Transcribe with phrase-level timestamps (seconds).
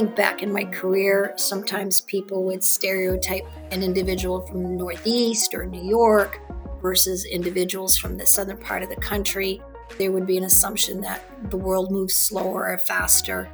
[0.00, 5.66] think back in my career, sometimes people would stereotype an individual from the Northeast or
[5.66, 6.40] New York
[6.80, 9.60] versus individuals from the southern part of the country.
[9.98, 13.46] There would be an assumption that the world moves slower or faster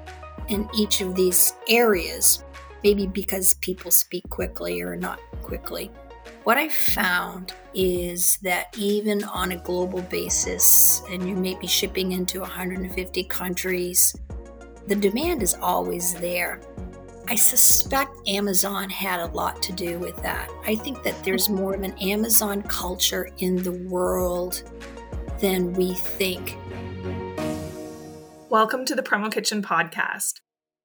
[0.47, 2.45] in each of these areas,
[2.85, 5.91] maybe because people speak quickly or not quickly.
[6.45, 12.13] What I found is that even on a global basis, and you may be shipping
[12.13, 14.15] into 150 countries,
[14.87, 16.61] the demand is always there.
[17.27, 20.49] I suspect Amazon had a lot to do with that.
[20.65, 24.63] I think that there's more of an Amazon culture in the world
[25.41, 26.57] than we think.
[28.49, 30.35] Welcome to the Promo Kitchen podcast.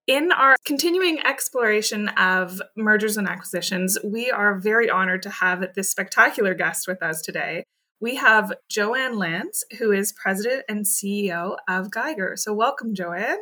[0.07, 5.91] In our continuing exploration of mergers and acquisitions, we are very honored to have this
[5.91, 7.65] spectacular guest with us today.
[7.99, 12.33] We have Joanne Lance, who is president and CEO of Geiger.
[12.35, 13.37] So, welcome, Joanne.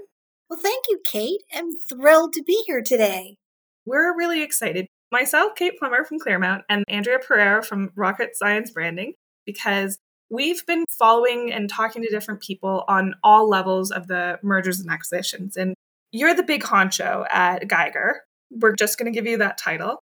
[0.49, 1.41] Well, thank you, Kate.
[1.53, 3.37] I'm thrilled to be here today.
[3.85, 4.87] We're really excited.
[5.11, 9.13] Myself, Kate Plummer from Claremont, and Andrea Pereira from Rocket Science Branding,
[9.45, 9.99] because
[10.31, 14.89] we've been following and talking to different people on all levels of the mergers and
[14.89, 15.55] acquisitions.
[15.55, 15.75] And
[16.11, 18.21] you're the big honcho at Geiger.
[18.49, 19.99] We're just going to give you that title.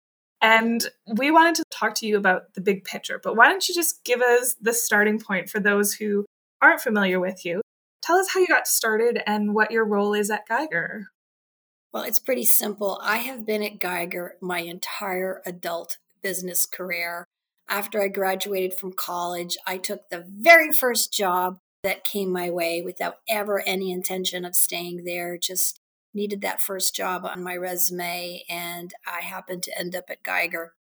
[0.40, 0.86] And
[1.18, 4.02] we wanted to talk to you about the big picture, but why don't you just
[4.04, 6.24] give us the starting point for those who
[6.62, 7.60] aren't familiar with you
[8.10, 11.10] Tell us how you got started and what your role is at Geiger.
[11.92, 13.00] Well, it's pretty simple.
[13.04, 17.24] I have been at Geiger my entire adult business career.
[17.68, 22.82] After I graduated from college, I took the very first job that came my way
[22.82, 25.38] without ever any intention of staying there.
[25.38, 25.78] Just
[26.12, 30.72] needed that first job on my resume, and I happened to end up at Geiger.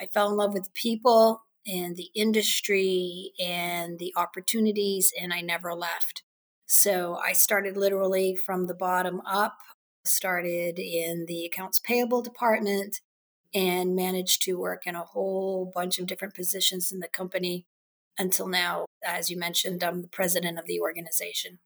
[0.00, 5.74] I fell in love with people and the industry and the opportunities, and I never
[5.74, 6.22] left.
[6.72, 9.58] So I started literally from the bottom up,
[10.04, 13.00] started in the accounts payable department,
[13.52, 17.66] and managed to work in a whole bunch of different positions in the company
[18.16, 18.86] until now.
[19.04, 21.58] As you mentioned, I'm the president of the organization.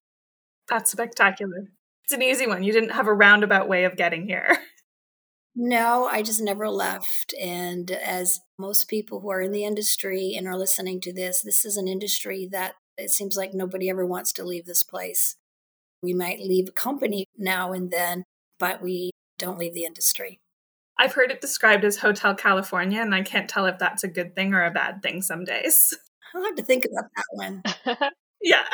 [0.70, 1.68] That's spectacular.
[2.04, 2.62] It's an easy one.
[2.62, 4.56] You didn't have a roundabout way of getting here.
[5.56, 7.32] No, I just never left.
[7.40, 11.64] And as most people who are in the industry and are listening to this, this
[11.64, 15.36] is an industry that it seems like nobody ever wants to leave this place.
[16.02, 18.24] We might leave a company now and then,
[18.58, 20.38] but we don't leave the industry.
[20.98, 24.36] I've heard it described as Hotel California, and I can't tell if that's a good
[24.36, 25.92] thing or a bad thing some days.
[26.34, 27.62] I'll have to think about that one.
[28.42, 28.64] yeah.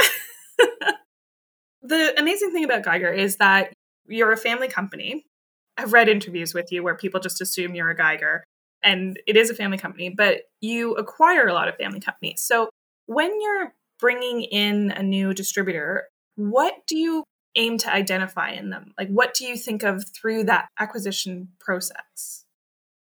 [1.83, 3.73] the amazing thing about Geiger is that
[4.07, 5.25] you're a family company.
[5.77, 8.45] I've read interviews with you where people just assume you're a Geiger,
[8.83, 12.43] and it is a family company, but you acquire a lot of family companies.
[12.43, 12.69] So
[13.07, 17.25] when you're bringing in a new distributor, what do you
[17.57, 18.95] aim to identify in them?
[18.99, 22.45] Like, what do you think of through that acquisition process?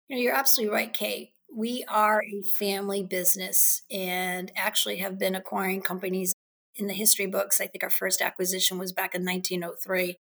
[0.07, 1.31] You know, you're absolutely right, Kate.
[1.55, 6.33] We are a family business and actually have been acquiring companies
[6.75, 7.61] in the history books.
[7.61, 10.17] I think our first acquisition was back in 1903.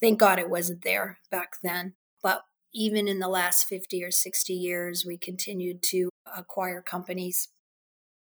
[0.00, 1.94] Thank God it wasn't there back then.
[2.22, 2.42] But
[2.72, 7.48] even in the last 50 or 60 years, we continued to acquire companies.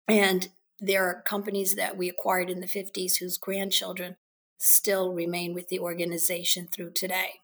[0.09, 0.49] And
[0.81, 4.17] there are companies that we acquired in the 50s whose grandchildren
[4.59, 7.41] still remain with the organization through today.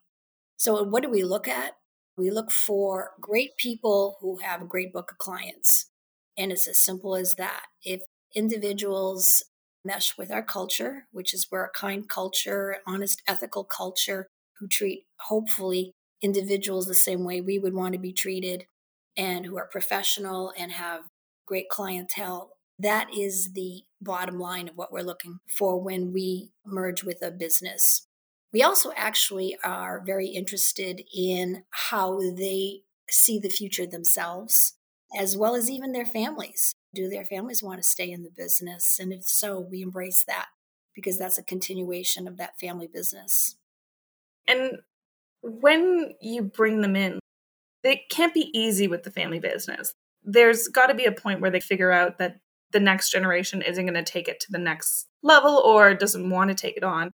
[0.57, 1.73] So, what do we look at?
[2.17, 5.87] We look for great people who have a great book of clients.
[6.37, 7.67] And it's as simple as that.
[7.83, 8.03] If
[8.35, 9.43] individuals
[9.85, 14.27] mesh with our culture, which is we're a kind culture, honest, ethical culture,
[14.59, 15.93] who treat hopefully
[16.23, 18.65] individuals the same way we would want to be treated,
[19.17, 21.03] and who are professional and have
[21.47, 27.03] great clientele, that is the bottom line of what we're looking for when we merge
[27.03, 28.07] with a business.
[28.53, 34.75] We also actually are very interested in how they see the future themselves,
[35.17, 36.73] as well as even their families.
[36.95, 38.99] Do their families want to stay in the business?
[39.01, 40.47] And if so, we embrace that
[40.95, 43.57] because that's a continuation of that family business.
[44.47, 44.79] And
[45.43, 47.19] when you bring them in,
[47.83, 49.93] it can't be easy with the family business.
[50.23, 52.39] There's got to be a point where they figure out that
[52.75, 56.51] the next generation isn't going to take it to the next level or doesn't want
[56.51, 57.13] to take it on.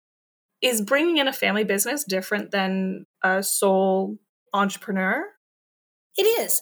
[0.61, 4.17] Is bringing in a family business different than a sole
[4.53, 5.25] entrepreneur?
[6.15, 6.61] It is.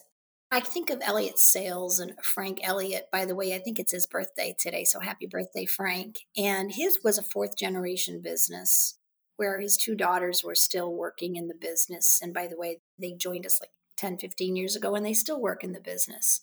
[0.51, 3.09] I think of Elliot Sales and Frank Elliott.
[3.11, 6.19] By the way, I think it's his birthday today, so happy birthday, Frank.
[6.37, 8.97] And his was a fourth generation business
[9.37, 12.19] where his two daughters were still working in the business.
[12.21, 15.41] And by the way, they joined us like 10, 15 years ago, and they still
[15.41, 16.41] work in the business.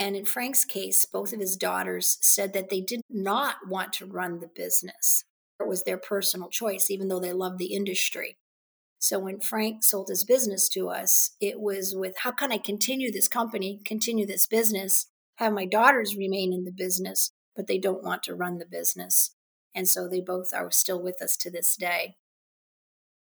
[0.00, 4.06] And in Frank's case, both of his daughters said that they did not want to
[4.06, 5.24] run the business.
[5.60, 8.38] It was their personal choice, even though they loved the industry.
[8.98, 13.12] So when Frank sold his business to us, it was with how can I continue
[13.12, 15.06] this company, continue this business,
[15.36, 19.34] have my daughters remain in the business, but they don't want to run the business.
[19.74, 22.16] And so they both are still with us to this day.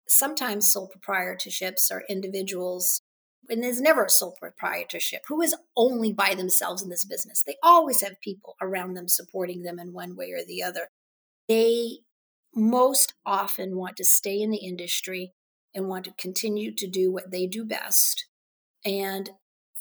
[0.08, 3.02] Sometimes sole proprietorships are individuals,
[3.50, 7.44] and there's never a sole proprietorship who is only by themselves in this business.
[7.44, 10.90] They always have people around them supporting them in one way or the other.
[11.48, 12.00] They
[12.56, 15.34] most often want to stay in the industry
[15.74, 18.26] and want to continue to do what they do best
[18.86, 19.32] and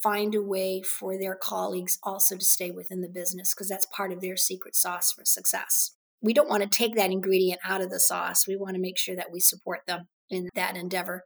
[0.03, 4.13] find a way for their colleagues also to stay within the business because that's part
[4.13, 5.97] of their secret sauce for success.
[6.21, 8.47] We don't want to take that ingredient out of the sauce.
[8.47, 11.25] We want to make sure that we support them in that endeavor.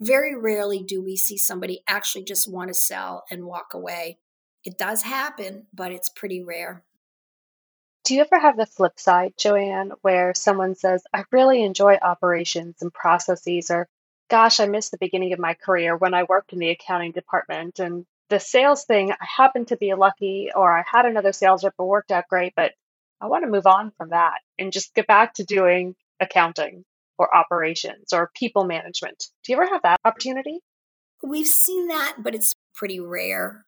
[0.00, 4.18] Very rarely do we see somebody actually just want to sell and walk away.
[4.64, 6.84] It does happen, but it's pretty rare.
[8.04, 12.82] Do you ever have the flip side, Joanne, where someone says, I really enjoy operations
[12.82, 13.88] and processes, or
[14.28, 17.78] gosh, I missed the beginning of my career when I worked in the accounting department
[17.78, 21.74] and the sales thing, I happened to be lucky or I had another sales rep
[21.76, 22.72] that worked out great, but
[23.20, 26.84] I want to move on from that and just get back to doing accounting
[27.18, 29.24] or operations or people management.
[29.44, 30.60] Do you ever have that opportunity?
[31.22, 33.64] We've seen that, but it's pretty rare.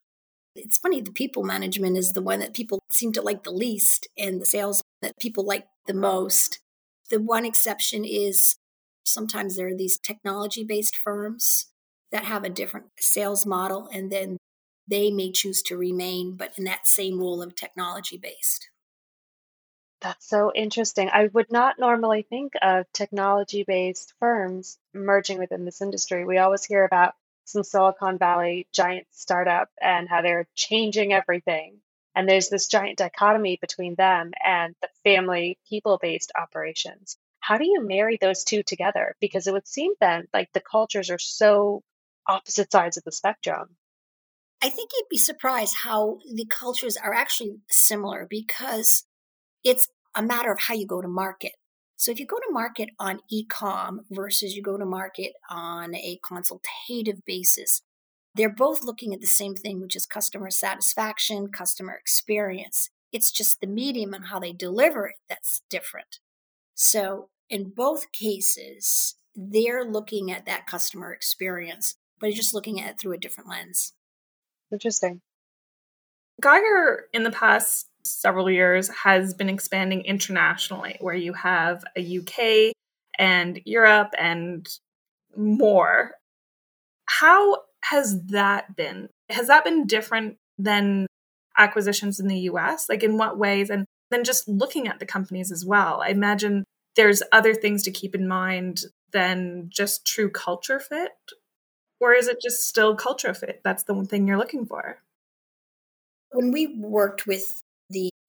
[0.54, 4.08] It's funny, the people management is the one that people seem to like the least,
[4.16, 6.60] and the sales that people like the most.
[7.10, 8.56] The one exception is
[9.04, 11.66] sometimes there are these technology based firms
[12.10, 14.38] that have a different sales model, and then
[14.88, 18.68] they may choose to remain, but in that same role of technology based.
[20.02, 21.08] That's so interesting.
[21.12, 26.24] I would not normally think of technology based firms merging within this industry.
[26.24, 27.14] We always hear about
[27.44, 31.80] some Silicon Valley giant startup and how they're changing everything.
[32.14, 37.16] And there's this giant dichotomy between them and the family people based operations.
[37.40, 39.14] How do you marry those two together?
[39.20, 41.82] Because it would seem then like the cultures are so
[42.26, 43.76] opposite sides of the spectrum.
[44.62, 49.05] I think you'd be surprised how the cultures are actually similar because
[49.66, 51.52] it's a matter of how you go to market.
[51.96, 56.20] So if you go to market on e-com versus you go to market on a
[56.24, 57.82] consultative basis,
[58.34, 62.90] they're both looking at the same thing, which is customer satisfaction, customer experience.
[63.12, 66.20] It's just the medium and how they deliver it that's different.
[66.74, 73.00] So in both cases, they're looking at that customer experience, but just looking at it
[73.00, 73.94] through a different lens.
[74.70, 75.22] Interesting.
[76.42, 82.72] Geiger in the past several years has been expanding internationally, where you have a UK
[83.18, 84.68] and Europe and
[85.36, 86.12] more.
[87.06, 89.08] How has that been?
[89.30, 91.06] Has that been different than
[91.56, 92.88] acquisitions in the US?
[92.88, 93.70] Like, in what ways?
[93.70, 96.00] And then just looking at the companies as well.
[96.02, 96.64] I imagine
[96.94, 98.82] there's other things to keep in mind
[99.12, 101.12] than just true culture fit
[102.00, 103.60] or is it just still culture fit?
[103.64, 104.98] That's the one thing you're looking for.
[106.30, 107.62] When we worked with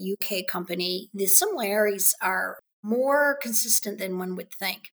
[0.02, 4.92] UK company, the similarities are more consistent than one would think.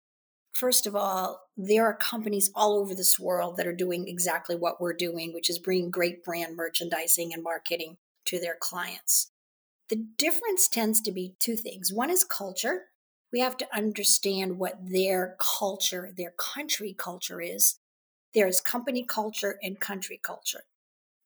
[0.53, 4.79] First of all, there are companies all over this world that are doing exactly what
[4.79, 9.31] we're doing, which is bringing great brand merchandising and marketing to their clients.
[9.89, 11.91] The difference tends to be two things.
[11.91, 12.83] One is culture.
[13.31, 17.79] We have to understand what their culture, their country culture is,
[18.33, 20.63] there is company culture and country culture.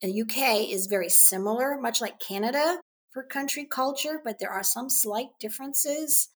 [0.01, 2.79] The UK is very similar, much like Canada
[3.17, 6.29] for country culture, but there are some slight differences.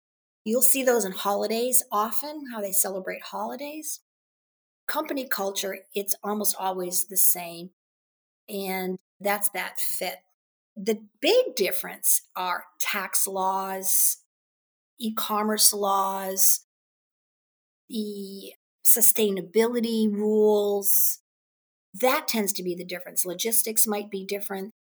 [0.44, 4.00] You'll see those in holidays often, how they celebrate holidays.
[4.88, 7.70] Company culture, it's almost always the same.
[8.50, 10.24] And that's that fit.
[10.76, 14.18] The big difference are tax laws,
[15.00, 16.62] e commerce laws,
[17.92, 21.20] the sustainability rules.
[21.94, 23.24] That tends to be the difference.
[23.24, 24.74] Logistics might be different.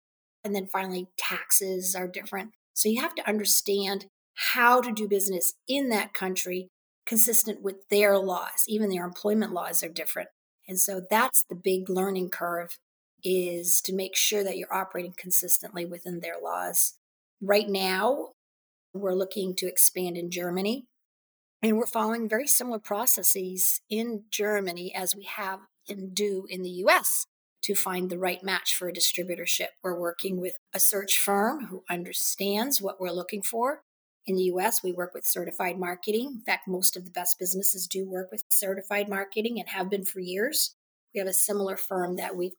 [0.44, 2.52] And then finally, taxes are different.
[2.74, 6.68] So you have to understand how to do business in that country
[7.06, 8.64] consistent with their laws.
[8.68, 10.28] Even their employment laws are different.
[10.68, 12.78] And so that's the big learning curve
[13.24, 16.94] is to make sure that you're operating consistently within their laws.
[17.40, 18.32] Right now,
[18.94, 20.84] we're looking to expand in Germany.
[21.62, 26.70] And we're following very similar processes in Germany as we have and do in the
[26.86, 27.26] US
[27.62, 29.68] to find the right match for a distributorship.
[29.82, 33.82] We're working with a search firm who understands what we're looking for.
[34.26, 36.34] In the US, we work with certified marketing.
[36.36, 40.04] In fact, most of the best businesses do work with certified marketing and have been
[40.04, 40.74] for years.
[41.14, 42.52] We have a similar firm that we've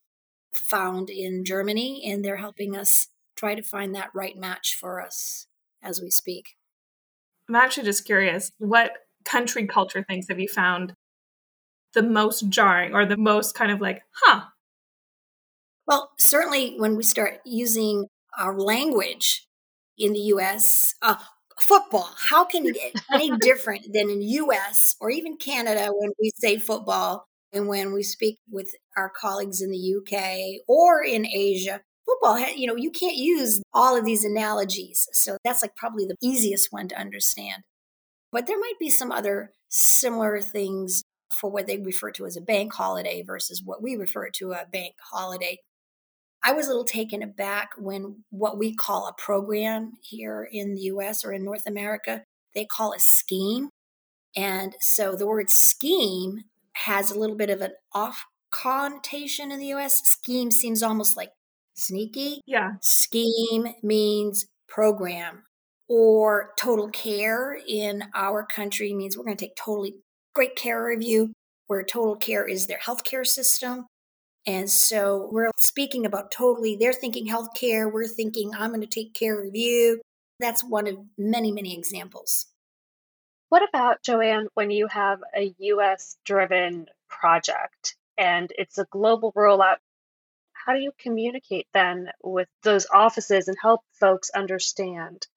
[0.54, 5.48] found in Germany, and they're helping us try to find that right match for us
[5.82, 6.56] as we speak.
[7.48, 8.92] I'm actually just curious what
[9.26, 10.94] country culture things have you found
[11.94, 14.42] the most jarring or the most kind of like, huh?
[15.90, 18.06] Well, certainly when we start using
[18.38, 19.48] our language
[19.98, 21.16] in the US, uh,
[21.60, 26.30] football, how can it get any different than in US or even Canada when we
[26.38, 31.82] say football and when we speak with our colleagues in the UK or in Asia?
[32.06, 35.08] Football, you know, you can't use all of these analogies.
[35.14, 37.64] So that's like probably the easiest one to understand.
[38.32, 41.02] But there might be some other similar things
[41.34, 44.68] for what they refer to as a bank holiday versus what we refer to a
[44.72, 45.58] bank holiday.
[46.44, 50.82] I was a little taken aback when what we call a program here in the
[50.82, 52.24] US or in North America,
[52.56, 53.70] they call a scheme.
[54.36, 56.44] And so the word scheme
[56.86, 60.02] has a little bit of an off connotation in the US.
[60.06, 61.32] Scheme seems almost like
[61.76, 62.42] sneaky.
[62.46, 62.72] Yeah.
[62.82, 65.44] Scheme means program
[65.88, 69.96] or total care in our country means we're going to take totally
[70.36, 71.34] great care of you,
[71.68, 73.88] where total care is their healthcare system.
[74.50, 79.14] And so we're speaking about totally, they're thinking healthcare, we're thinking, I'm going to take
[79.14, 80.02] care of you.
[80.40, 82.48] That's one of many, many examples.
[83.50, 89.78] What about, Joanne, when you have a US driven project and it's a global rollout?
[90.54, 95.28] How do you communicate then with those offices and help folks understand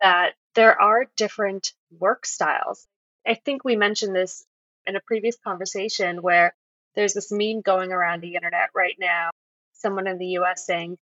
[0.00, 2.86] that there are different work styles?
[3.26, 4.44] I think we mentioned this
[4.86, 6.54] in a previous conversation where
[6.94, 9.30] there's this meme going around the internet right now.
[9.72, 10.98] Someone in the US saying,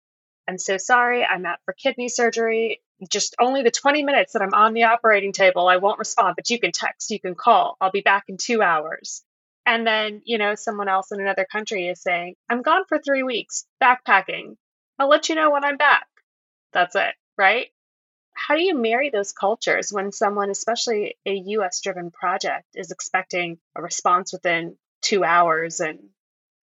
[0.49, 2.81] I'm so sorry, I'm out for kidney surgery.
[3.11, 6.49] Just only the 20 minutes that I'm on the operating table, I won't respond, but
[6.50, 7.76] you can text, you can call.
[7.81, 9.23] I'll be back in two hours.
[9.66, 13.25] And then, you know, someone else in another country is saying, I'm gone for three
[13.25, 14.57] weeks, backpacking.
[14.99, 16.07] I'll let you know when I'm back.
[16.73, 17.66] That's it, right?
[18.33, 23.59] How do you marry those cultures when someone, especially a US driven project, is expecting
[23.75, 24.76] a response within
[25.07, 26.01] two hours and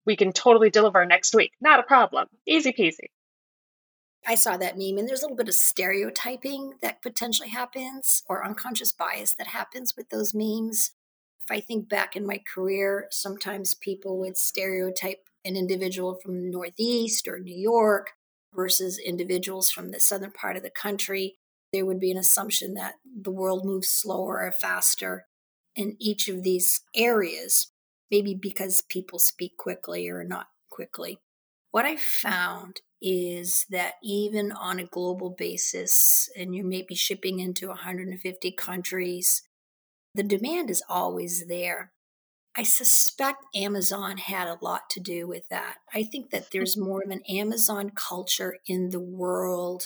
[0.05, 1.51] we can totally deliver next week.
[1.61, 2.27] Not a problem.
[2.45, 3.09] Easy peasy.
[4.27, 8.45] I saw that meme, and there's a little bit of stereotyping that potentially happens or
[8.45, 10.91] unconscious bias that happens with those memes.
[11.43, 16.49] If I think back in my career, sometimes people would stereotype an individual from the
[16.49, 18.11] Northeast or New York
[18.53, 21.35] versus individuals from the southern part of the country.
[21.71, 25.27] There would be an assumption that the world moves slower or faster
[25.75, 27.71] in each of these areas
[28.15, 31.19] maybe because people speak quickly or not quickly.
[31.71, 37.39] What I found is that even on a global basis, and you may be shipping
[37.41, 39.43] into 150 countries,
[40.13, 41.91] the demand is always there.
[42.55, 45.75] I suspect Amazon had a lot to do with that.
[45.93, 46.49] I think that hmm.
[46.53, 49.83] there's more of an Amazon culture in the world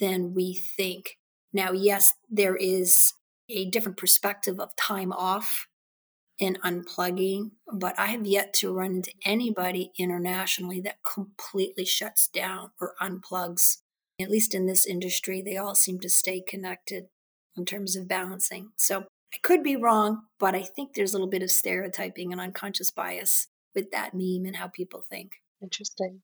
[0.00, 1.16] than we think.
[1.52, 3.12] Now, yes, there is
[3.48, 5.68] a different perspective of time off
[6.38, 12.70] in unplugging, but I have yet to run into anybody internationally that completely shuts down
[12.80, 13.78] or unplugs.
[14.20, 17.06] At least in this industry, they all seem to stay connected
[17.56, 18.70] in terms of balancing.
[18.76, 22.40] So I could be wrong, but I think there's a little bit of stereotyping and
[22.40, 25.32] unconscious bias with that meme and how people think.
[25.62, 26.22] Interesting.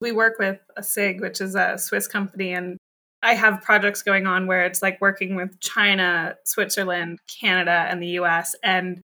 [0.00, 2.76] We work with a SIGG, which is a Swiss company, and
[3.22, 8.18] I have projects going on where it's like working with China, Switzerland, Canada, and the
[8.20, 8.54] US.
[8.62, 9.00] And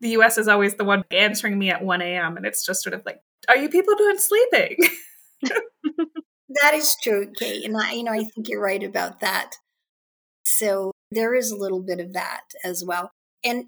[0.00, 2.36] the US is always the one answering me at 1 a.m.
[2.36, 4.76] And it's just sort of like, are you people doing sleeping?
[5.42, 7.64] that is true, Kate.
[7.64, 9.52] And I, you know, I think you're right about that.
[10.44, 13.10] So there is a little bit of that as well.
[13.44, 13.66] And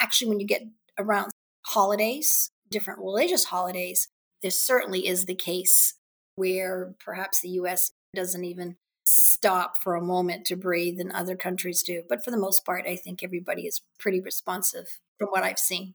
[0.00, 0.62] actually, when you get
[0.98, 1.30] around
[1.66, 4.08] holidays, different religious holidays,
[4.42, 5.94] this certainly is the case
[6.36, 8.76] where perhaps the US doesn't even
[9.10, 12.02] stop for a moment to breathe and other countries do.
[12.08, 15.94] But for the most part, I think everybody is pretty responsive from what I've seen.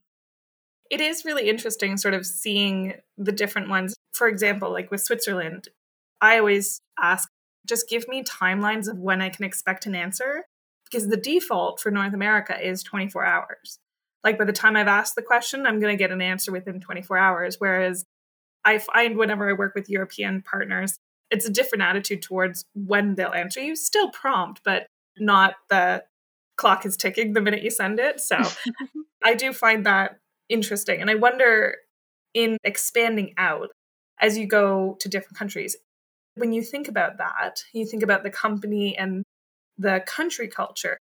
[0.92, 3.96] It is really interesting sort of seeing the different ones.
[4.14, 5.70] For example, like with Switzerland,
[6.22, 7.30] I always ask,
[7.66, 10.46] just give me timelines of when I can expect an answer
[10.86, 13.80] because the default for North America is 24 hours.
[14.24, 16.80] Like by the time I've asked the question, I'm going to get an answer within
[16.80, 17.56] 24 hours.
[17.60, 18.06] Whereas
[18.64, 20.98] I find whenever I work with European partners,
[21.32, 23.76] it's a different attitude towards when they'll answer you.
[23.76, 26.04] Still prompt, but not the
[26.58, 28.20] clock is ticking the minute you send it.
[28.20, 28.38] So
[29.24, 30.18] I do find that
[30.50, 31.02] interesting.
[31.02, 31.78] And I wonder
[32.34, 33.70] in expanding out
[34.20, 35.76] as you go to different countries,
[36.36, 39.24] when you think about that, you think about the company and
[39.78, 40.98] the country culture.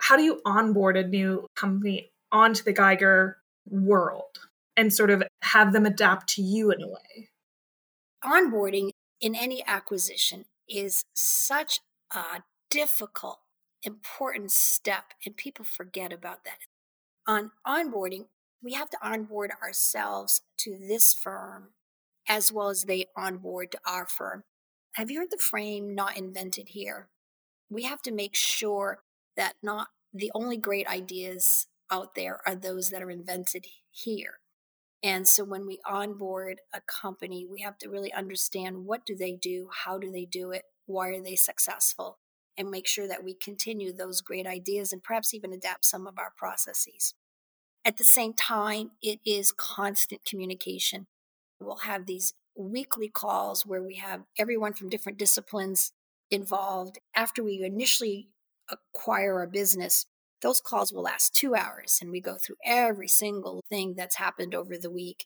[0.00, 3.38] How do you onboard a new company onto the Geiger
[3.68, 4.38] world
[4.76, 7.28] and sort of have them adapt to you in a way?
[8.24, 8.90] Onboarding
[9.24, 11.80] in any acquisition is such
[12.14, 13.38] a difficult,
[13.82, 16.58] important step, and people forget about that.
[17.26, 18.26] On onboarding,
[18.62, 21.70] we have to onboard ourselves to this firm
[22.28, 24.44] as well as they onboard to our firm.
[24.92, 27.08] Have you heard the frame not invented here?
[27.70, 29.04] We have to make sure
[29.38, 34.40] that not the only great ideas out there are those that are invented here.
[35.04, 39.32] And so when we onboard a company, we have to really understand what do they
[39.32, 42.18] do, how do they do it, why are they successful,
[42.56, 46.18] and make sure that we continue those great ideas and perhaps even adapt some of
[46.18, 47.12] our processes.
[47.84, 51.06] At the same time, it is constant communication.
[51.60, 55.92] We'll have these weekly calls where we have everyone from different disciplines
[56.30, 56.98] involved.
[57.14, 58.28] After we initially
[58.70, 60.06] acquire a business,
[60.44, 64.54] those calls will last two hours and we go through every single thing that's happened
[64.54, 65.24] over the week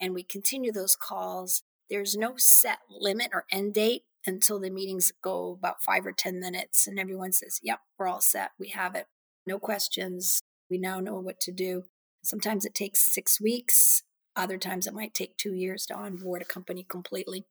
[0.00, 1.62] and we continue those calls.
[1.90, 6.40] There's no set limit or end date until the meetings go about five or 10
[6.40, 8.52] minutes and everyone says, Yep, we're all set.
[8.58, 9.06] We have it.
[9.46, 10.40] No questions.
[10.70, 11.84] We now know what to do.
[12.24, 14.02] Sometimes it takes six weeks.
[14.34, 17.44] Other times it might take two years to onboard a company completely.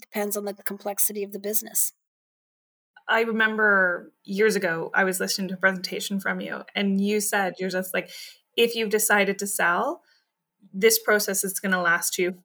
[0.00, 1.92] Depends on the complexity of the business.
[3.12, 7.54] I remember years ago, I was listening to a presentation from you, and you said
[7.58, 8.10] you're just like,
[8.56, 10.00] if you've decided to sell,
[10.72, 12.38] this process is going to last you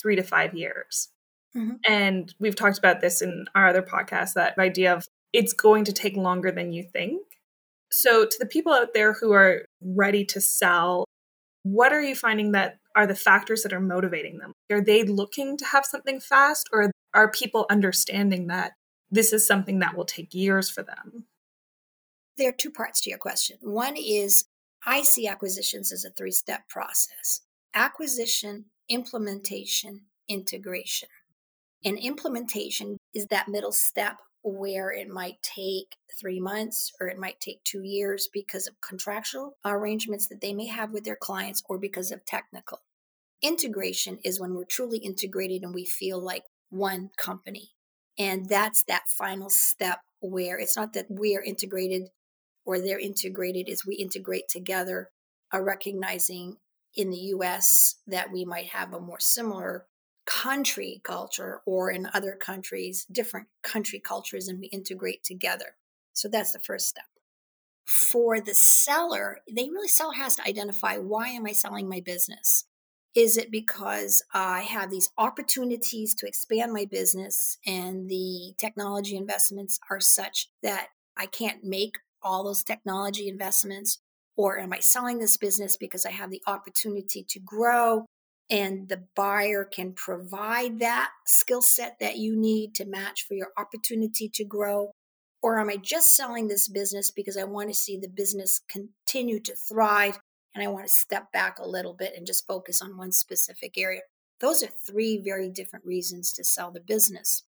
[0.00, 1.10] three to five years.
[1.54, 1.74] Mm-hmm.
[1.86, 5.92] And we've talked about this in our other podcast that idea of it's going to
[5.92, 7.20] take longer than you think.
[7.90, 11.04] So, to the people out there who are ready to sell,
[11.64, 14.54] what are you finding that are the factors that are motivating them?
[14.72, 18.72] Are they looking to have something fast, or are people understanding that
[19.14, 21.26] this is something that will take years for them?
[22.36, 23.58] There are two parts to your question.
[23.60, 24.46] One is
[24.84, 27.42] I see acquisitions as a three step process
[27.74, 31.08] acquisition, implementation, integration.
[31.84, 37.40] And implementation is that middle step where it might take three months or it might
[37.40, 41.78] take two years because of contractual arrangements that they may have with their clients or
[41.78, 42.80] because of technical.
[43.42, 47.74] Integration is when we're truly integrated and we feel like one company.
[48.18, 52.08] And that's that final step where it's not that we are integrated
[52.64, 55.10] or they're integrated, is we integrate together,
[55.52, 56.56] are recognizing
[56.96, 59.86] in the US that we might have a more similar
[60.26, 65.76] country culture or in other countries, different country cultures, and we integrate together.
[66.14, 67.04] So that's the first step.
[67.84, 72.64] For the seller, they really seller has to identify why am I selling my business?
[73.14, 79.78] Is it because I have these opportunities to expand my business and the technology investments
[79.88, 83.98] are such that I can't make all those technology investments?
[84.36, 88.06] Or am I selling this business because I have the opportunity to grow
[88.50, 93.52] and the buyer can provide that skill set that you need to match for your
[93.56, 94.90] opportunity to grow?
[95.40, 99.38] Or am I just selling this business because I want to see the business continue
[99.38, 100.18] to thrive
[100.54, 103.74] and I want to step back a little bit and just focus on one specific
[103.76, 104.02] area.
[104.40, 107.42] Those are three very different reasons to sell the business.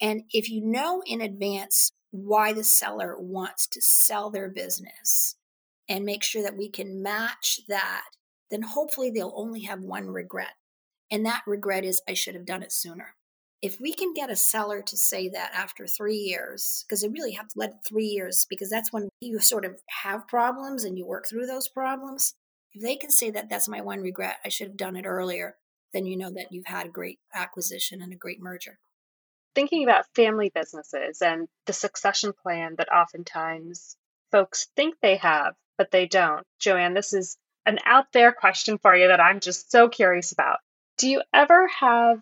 [0.00, 5.36] And if you know in advance why the seller wants to sell their business
[5.88, 8.04] and make sure that we can match that,
[8.50, 10.52] then hopefully they'll only have one regret.
[11.10, 13.15] And that regret is, I should have done it sooner.
[13.66, 17.32] If we can get a seller to say that after three years, because they really
[17.32, 19.74] have to let three years, because that's when you sort of
[20.04, 22.32] have problems and you work through those problems.
[22.74, 25.56] If they can say that that's my one regret, I should have done it earlier,
[25.92, 28.78] then you know that you've had a great acquisition and a great merger.
[29.56, 33.96] Thinking about family businesses and the succession plan that oftentimes
[34.30, 36.46] folks think they have, but they don't.
[36.60, 40.58] Joanne, this is an out there question for you that I'm just so curious about.
[40.98, 42.20] Do you ever have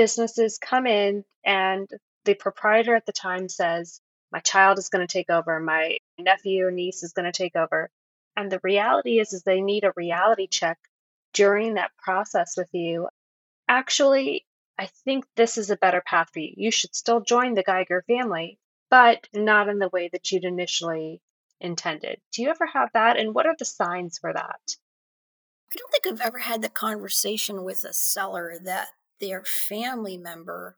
[0.00, 1.86] businesses come in and
[2.24, 4.00] the proprietor at the time says,
[4.32, 7.54] My child is going to take over, my nephew or niece is going to take
[7.54, 7.90] over.
[8.34, 10.78] And the reality is, is they need a reality check
[11.34, 13.08] during that process with you.
[13.68, 14.46] Actually,
[14.78, 16.54] I think this is a better path for you.
[16.56, 18.58] You should still join the Geiger family,
[18.88, 21.20] but not in the way that you'd initially
[21.60, 22.22] intended.
[22.32, 23.18] Do you ever have that?
[23.18, 24.60] And what are the signs for that?
[25.70, 28.88] I don't think I've ever had the conversation with a seller that
[29.20, 30.76] their family member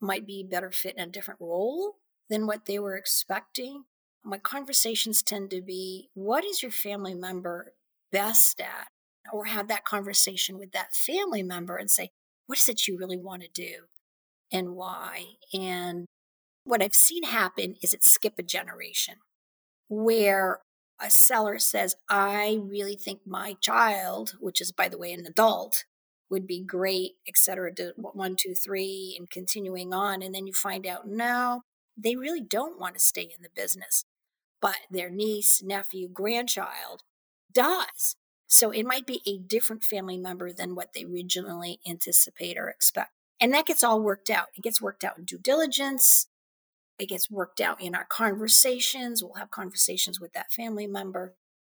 [0.00, 1.96] might be better fit in a different role
[2.30, 3.84] than what they were expecting.
[4.24, 7.74] My conversations tend to be what is your family member
[8.12, 8.88] best at?
[9.32, 12.10] Or have that conversation with that family member and say,
[12.46, 13.84] what is it you really want to do
[14.50, 15.24] and why?
[15.52, 16.06] And
[16.64, 19.16] what I've seen happen is it skip a generation
[19.88, 20.60] where
[21.00, 25.84] a seller says, I really think my child, which is, by the way, an adult,
[26.30, 30.22] would be great, et cetera, to one, two, three, and continuing on.
[30.22, 31.62] And then you find out, now
[31.96, 34.04] they really don't want to stay in the business.
[34.60, 37.02] But their niece, nephew, grandchild
[37.52, 38.16] does.
[38.46, 43.10] So it might be a different family member than what they originally anticipate or expect.
[43.40, 44.46] And that gets all worked out.
[44.56, 46.26] It gets worked out in due diligence.
[46.98, 49.22] It gets worked out in our conversations.
[49.22, 51.34] We'll have conversations with that family member.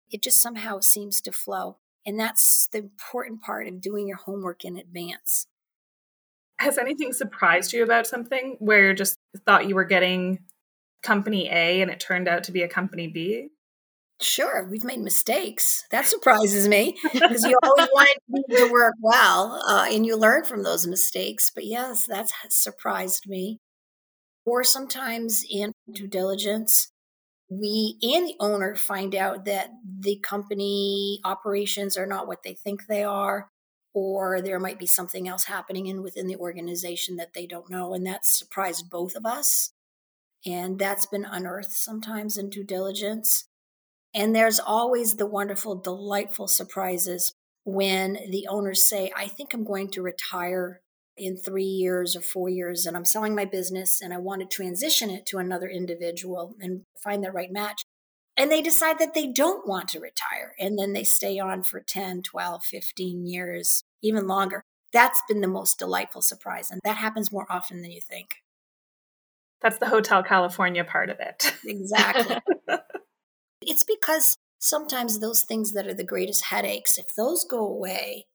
[0.10, 1.78] It just somehow seems to flow.
[2.06, 5.46] And that's the important part of doing your homework in advance.
[6.60, 10.40] Has anything surprised you about something where you just thought you were getting
[11.02, 13.50] company A and it turned out to be a company B?
[14.22, 15.84] Sure, we've made mistakes.
[15.90, 18.10] That surprises me because you always want
[18.52, 21.52] to work well uh, and you learn from those mistakes.
[21.54, 23.60] But yes, that's surprised me.
[24.46, 26.91] Or sometimes in due diligence,
[27.52, 32.88] we and the owner find out that the company operations are not what they think
[32.88, 33.50] they are
[33.94, 37.94] or there might be something else happening in within the organization that they don't know
[37.94, 39.74] and that surprised both of us.
[40.46, 43.50] And that's been unearthed sometimes in due diligence.
[44.14, 47.34] And there's always the wonderful delightful surprises
[47.64, 50.81] when the owners say i think i'm going to retire
[51.18, 54.48] in three years or four years and I'm selling my business and I want to
[54.48, 57.84] transition it to another individual and find the right match.
[58.38, 60.54] And they decide that they don't want to retire.
[60.58, 64.64] And then they stay on for 10, 12, 15 years, even longer.
[64.94, 66.72] That's been the most delightful surprise.
[66.72, 68.30] And that happens more often than you think.
[69.62, 71.56] That's the Hotel California part of it.
[71.66, 72.38] Exactly.
[73.62, 78.26] it's because sometimes those things that are the greatest headaches, if those go away,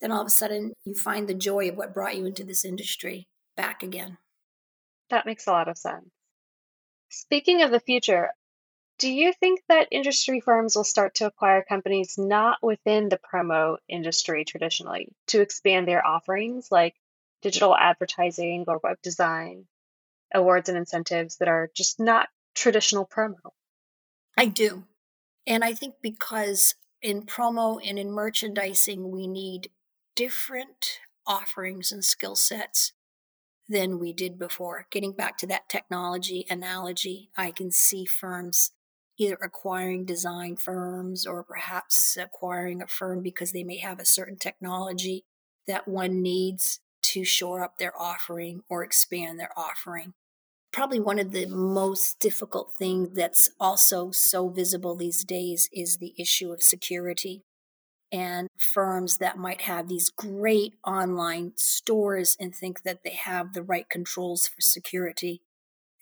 [0.00, 2.64] then all of a sudden you find the joy of what brought you into this
[2.64, 4.18] industry back again.
[5.10, 6.08] That makes a lot of sense.
[7.08, 8.30] Speaking of the future,
[8.98, 13.76] do you think that industry firms will start to acquire companies not within the promo
[13.88, 16.94] industry traditionally to expand their offerings like
[17.42, 19.66] digital advertising or web design,
[20.34, 23.36] awards and incentives that are just not traditional promo?
[24.36, 24.84] I do.
[25.46, 29.70] And I think because in promo and in merchandising, we need
[30.16, 32.92] different offerings and skill sets
[33.68, 34.86] than we did before.
[34.90, 38.72] Getting back to that technology analogy, I can see firms
[39.18, 44.36] either acquiring design firms or perhaps acquiring a firm because they may have a certain
[44.36, 45.24] technology
[45.66, 50.14] that one needs to shore up their offering or expand their offering.
[50.72, 56.14] Probably one of the most difficult things that's also so visible these days is the
[56.18, 57.45] issue of security
[58.12, 63.62] and firms that might have these great online stores and think that they have the
[63.62, 65.42] right controls for security.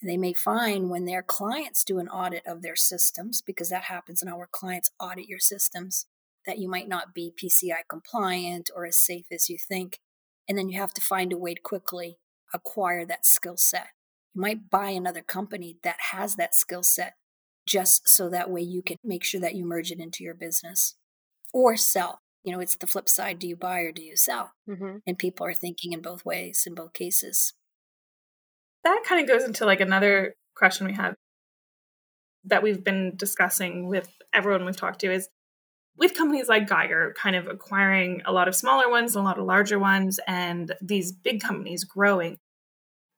[0.01, 3.85] And they may find when their clients do an audit of their systems, because that
[3.85, 6.07] happens and our clients audit your systems,
[6.47, 9.99] that you might not be PCI compliant or as safe as you think.
[10.47, 12.19] And then you have to find a way to quickly
[12.53, 13.89] acquire that skill set.
[14.35, 17.15] You might buy another company that has that skill set
[17.67, 20.97] just so that way you can make sure that you merge it into your business
[21.55, 22.21] or sell.
[22.43, 24.53] You know, it's the flip side do you buy or do you sell?
[24.69, 24.97] Mm-hmm.
[25.07, 27.55] And people are thinking in both ways in both cases.
[28.83, 31.15] That kind of goes into like another question we had
[32.45, 35.29] that we've been discussing with everyone we've talked to is
[35.97, 39.47] with companies like Geiger kind of acquiring a lot of smaller ones, a lot of
[39.47, 42.39] larger ones, and these big companies growing.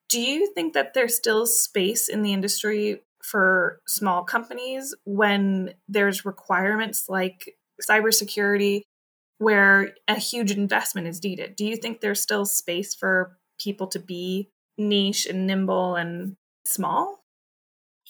[0.08, 6.24] Do you think that there's still space in the industry for small companies when there's
[6.24, 8.82] requirements like cybersecurity
[9.38, 11.56] where a huge investment is needed.
[11.56, 17.22] Do you think there's still space for people to be niche and nimble and small?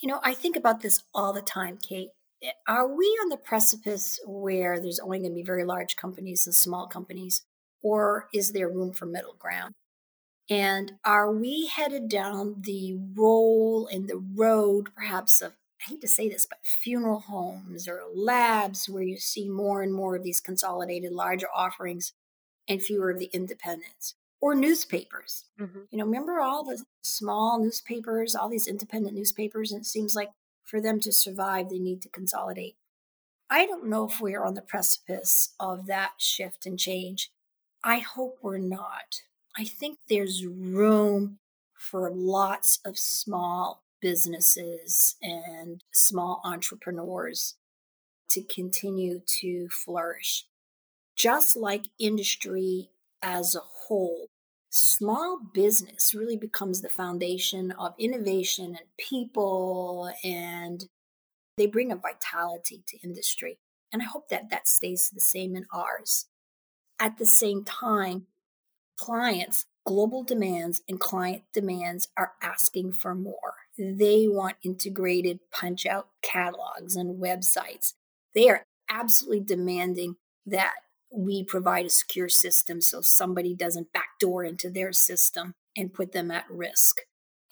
[0.02, 2.10] You know, I think about this all the time, Kate.
[2.42, 6.46] Eh, are we on the precipice where there's only going to be very large companies
[6.46, 7.42] and small companies,
[7.82, 9.74] or is there room for middle ground?
[10.48, 16.08] And are we headed down the role and the road, perhaps, of I hate to
[16.08, 20.40] say this, but funeral homes or labs where you see more and more of these
[20.40, 22.12] consolidated larger offerings
[22.68, 25.44] and fewer of the independents or newspapers.
[25.60, 25.80] Mm-hmm.
[25.90, 30.30] You know, remember all the small newspapers, all these independent newspapers, and it seems like
[30.64, 32.76] for them to survive, they need to consolidate.
[33.48, 37.30] I don't know if we're on the precipice of that shift and change.
[37.84, 39.20] I hope we're not.
[39.56, 41.38] I think there's room
[41.72, 47.54] for lots of small businesses and small entrepreneurs
[48.30, 50.46] to continue to flourish.
[51.16, 52.90] Just like industry
[53.22, 54.28] as a whole,
[54.70, 60.88] small business really becomes the foundation of innovation and people, and
[61.56, 63.58] they bring a vitality to industry.
[63.92, 66.26] And I hope that that stays the same in ours.
[67.00, 68.26] At the same time,
[68.98, 73.65] clients, global demands, and client demands are asking for more.
[73.78, 77.94] They want integrated punch out catalogs and websites.
[78.34, 80.74] They are absolutely demanding that
[81.12, 86.30] we provide a secure system so somebody doesn't backdoor into their system and put them
[86.30, 87.00] at risk.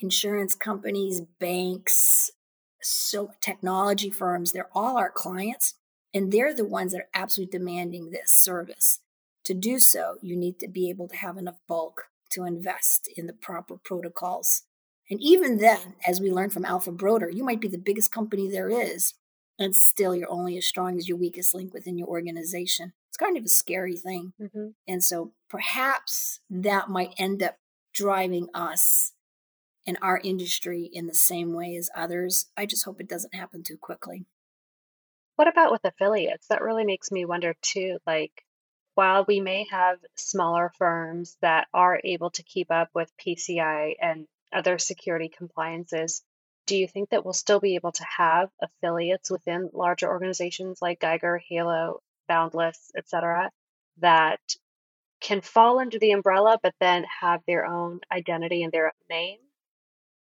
[0.01, 2.31] Insurance companies, banks,
[2.83, 5.75] so technology firms, they're all our clients,
[6.13, 9.01] and they're the ones that are absolutely demanding this service.
[9.45, 13.27] To do so, you need to be able to have enough bulk to invest in
[13.27, 14.63] the proper protocols.
[15.11, 18.49] And even then, as we learned from Alpha Broder, you might be the biggest company
[18.49, 19.15] there is,
[19.59, 22.93] and still you're only as strong as your weakest link within your organization.
[23.11, 24.33] It's kind of a scary thing.
[24.41, 24.69] Mm-hmm.
[24.89, 27.59] And so perhaps that might end up
[27.93, 29.13] driving us
[29.87, 32.47] in our industry in the same way as others.
[32.57, 34.27] I just hope it doesn't happen too quickly.
[35.37, 36.47] What about with affiliates?
[36.49, 37.99] That really makes me wonder too.
[38.07, 38.33] Like,
[38.95, 44.27] while we may have smaller firms that are able to keep up with PCI and
[44.55, 46.23] other security compliances,
[46.67, 51.01] do you think that we'll still be able to have affiliates within larger organizations like
[51.01, 53.51] Geiger, Halo, Boundless, etc.,
[53.99, 54.41] that
[55.21, 59.39] can fall under the umbrella but then have their own identity and their own name?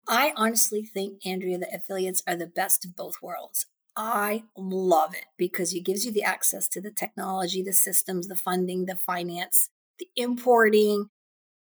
[0.09, 3.67] I honestly think, Andrea, that affiliates are the best of both worlds.
[3.97, 8.37] I love it because it gives you the access to the technology, the systems, the
[8.37, 11.09] funding, the finance, the importing,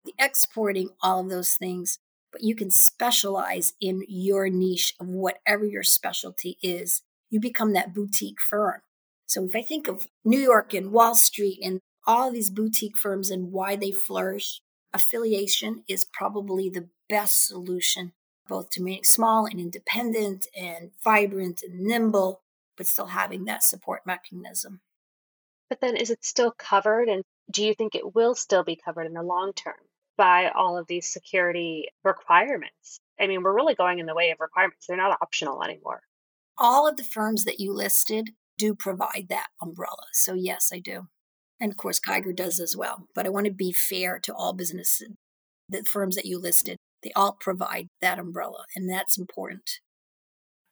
[0.04, 1.98] the exporting, all of those things.
[2.38, 7.02] But you can specialize in your niche of whatever your specialty is.
[7.30, 8.82] You become that boutique firm.
[9.26, 13.28] So if I think of New York and Wall Street and all these boutique firms
[13.28, 14.60] and why they flourish,
[14.94, 18.12] affiliation is probably the best solution
[18.46, 22.42] both to make small and independent and vibrant and nimble,
[22.76, 24.80] but still having that support mechanism.
[25.68, 27.08] But then is it still covered?
[27.08, 29.74] And do you think it will still be covered in the long term
[30.18, 33.00] by all of these security requirements?
[33.18, 34.86] I mean, we're really going in the way of requirements.
[34.86, 36.02] They're not optional anymore.
[36.58, 40.04] All of the firms that you listed do provide that umbrella.
[40.12, 41.06] So, yes, I do.
[41.58, 43.06] And of course, Geiger does as well.
[43.14, 45.14] But I want to be fair to all businesses,
[45.68, 49.70] the firms that you listed they all provide that umbrella, and that's important.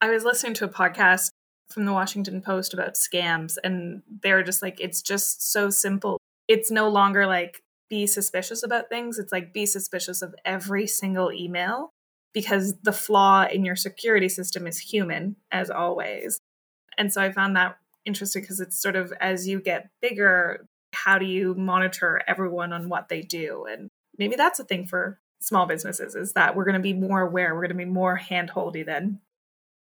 [0.00, 1.30] I was listening to a podcast
[1.70, 6.18] from the Washington Post about scams, and they were just like, it's just so simple.
[6.48, 11.32] It's no longer like be suspicious about things, it's like be suspicious of every single
[11.32, 11.92] email
[12.32, 16.40] because the flaw in your security system is human, as always.
[16.98, 21.18] And so I found that interesting because it's sort of as you get bigger, how
[21.18, 23.66] do you monitor everyone on what they do?
[23.70, 27.20] And maybe that's a thing for small businesses is that we're going to be more
[27.20, 29.20] aware, we're going to be more handholdy then.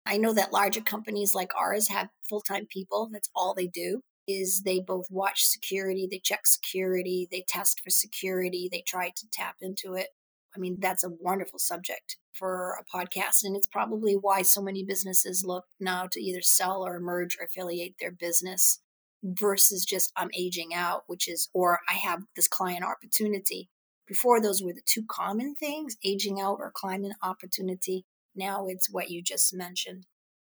[0.05, 3.09] I know that larger companies like ours have full-time people.
[3.11, 7.89] That's all they do is they both watch security, they check security, they test for
[7.89, 10.07] security, they try to tap into it.
[10.55, 13.43] I mean, that's a wonderful subject for a podcast.
[13.43, 17.45] And it's probably why so many businesses look now to either sell or merge or
[17.45, 18.79] affiliate their business
[19.23, 23.69] versus just I'm aging out, which is, or I have this client opportunity.
[24.07, 28.05] Before, those were the two common things aging out or client opportunity.
[28.35, 30.05] Now it's what you just mentioned.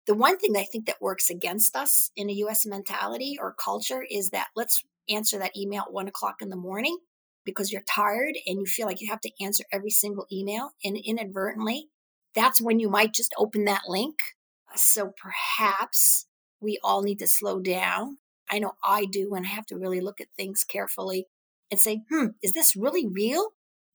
[0.07, 4.05] The one thing I think that works against us in a US mentality or culture
[4.09, 6.99] is that let's answer that email at one o'clock in the morning
[7.45, 10.71] because you're tired and you feel like you have to answer every single email.
[10.85, 11.89] And inadvertently,
[12.35, 14.17] that's when you might just open that link.
[14.77, 16.27] So perhaps
[16.61, 18.19] we all need to slow down.
[18.51, 21.27] I know I do, and I have to really look at things carefully
[21.71, 23.51] and say, hmm, is this really real?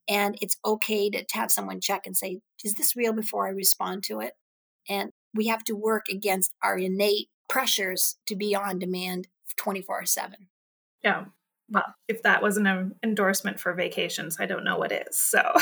[0.07, 4.03] And it's okay to have someone check and say, is this real before I respond
[4.05, 4.33] to it?
[4.87, 10.47] And we have to work against our innate pressures to be on demand 24 7.
[11.03, 11.25] Yeah.
[11.71, 15.19] Well, if that wasn't an endorsement for vacations, I don't know what is.
[15.19, 15.41] So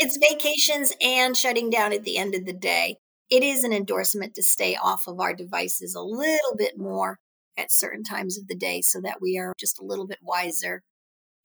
[0.00, 2.96] it's vacations and shutting down at the end of the day.
[3.30, 7.18] It is an endorsement to stay off of our devices a little bit more
[7.56, 10.82] at certain times of the day so that we are just a little bit wiser.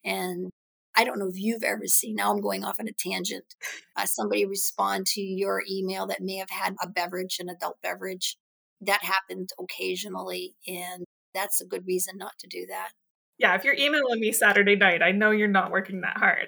[0.04, 0.49] And
[0.95, 3.56] I don't know if you've ever seen, now I'm going off on a tangent,
[3.95, 8.38] uh, somebody respond to your email that may have had a beverage, an adult beverage.
[8.82, 10.56] That happened occasionally.
[10.67, 12.89] And that's a good reason not to do that.
[13.38, 16.47] Yeah, if you're emailing me Saturday night, I know you're not working that hard.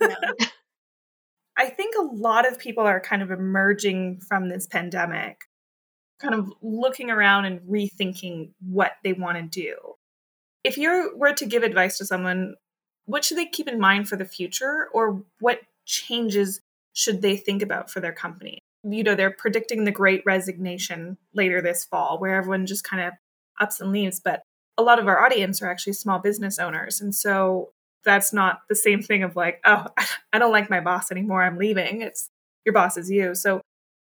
[0.00, 0.14] no.
[1.56, 5.38] I think a lot of people are kind of emerging from this pandemic
[6.20, 9.76] kind of looking around and rethinking what they want to do.
[10.62, 12.54] If you were to give advice to someone,
[13.06, 16.60] what should they keep in mind for the future or what changes
[16.94, 18.58] should they think about for their company?
[18.82, 23.12] You know, they're predicting the great resignation later this fall where everyone just kind of
[23.60, 24.42] ups and leaves, but
[24.76, 27.00] a lot of our audience are actually small business owners.
[27.00, 27.70] And so
[28.04, 29.86] that's not the same thing of like, oh,
[30.32, 32.02] I don't like my boss anymore, I'm leaving.
[32.02, 32.28] It's
[32.64, 33.34] your boss is you.
[33.34, 33.60] So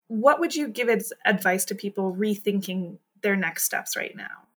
[0.07, 4.47] what would you give as advice to people rethinking their next steps right now?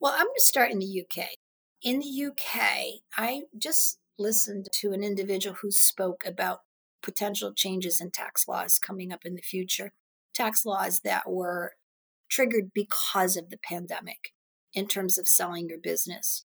[0.00, 1.28] Well, I'm going to start in the UK.
[1.84, 6.60] In the UK, I just listened to an individual who spoke about
[7.02, 9.92] potential changes in tax laws coming up in the future,
[10.32, 11.72] tax laws that were
[12.30, 14.32] triggered because of the pandemic
[14.72, 16.46] in terms of selling your business.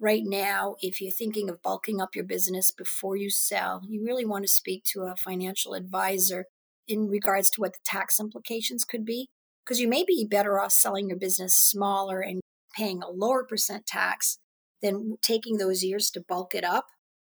[0.00, 4.24] Right now, if you're thinking of bulking up your business before you sell, you really
[4.24, 6.46] want to speak to a financial advisor
[6.88, 9.28] in regards to what the tax implications could be.
[9.62, 12.40] Because you may be better off selling your business smaller and
[12.74, 14.38] paying a lower percent tax
[14.82, 16.88] than taking those years to bulk it up.